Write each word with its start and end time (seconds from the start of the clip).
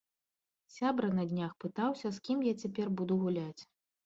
Сябра 0.75 1.09
на 1.17 1.25
днях 1.33 1.53
пытаўся, 1.65 2.07
з 2.17 2.25
кім 2.29 2.39
я 2.51 2.55
цяпер 2.63 2.87
буду 3.03 3.21
гуляць. 3.27 3.61